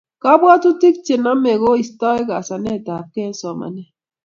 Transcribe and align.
kapwatutik 0.23 0.95
chenamei 1.05 1.61
koistai 1.63 2.21
kasanet 2.29 2.85
ap 2.97 3.05
kei 3.13 3.25
eng 3.27 3.37
somanet 3.41 3.89